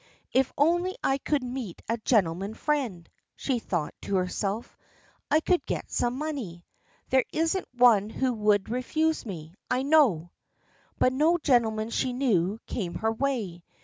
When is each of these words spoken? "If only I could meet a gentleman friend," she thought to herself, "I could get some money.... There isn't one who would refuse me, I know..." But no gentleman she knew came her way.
"If 0.31 0.51
only 0.57 0.95
I 1.03 1.19
could 1.19 1.43
meet 1.43 1.83
a 1.87 1.99
gentleman 1.99 2.55
friend," 2.55 3.07
she 3.35 3.59
thought 3.59 3.93
to 4.01 4.15
herself, 4.15 4.75
"I 5.29 5.41
could 5.41 5.63
get 5.67 5.91
some 5.91 6.17
money.... 6.17 6.65
There 7.09 7.23
isn't 7.31 7.67
one 7.75 8.09
who 8.09 8.33
would 8.33 8.67
refuse 8.69 9.27
me, 9.27 9.53
I 9.69 9.83
know..." 9.83 10.31
But 10.97 11.13
no 11.13 11.37
gentleman 11.37 11.91
she 11.91 12.13
knew 12.13 12.57
came 12.65 12.95
her 12.95 13.11
way. 13.11 13.63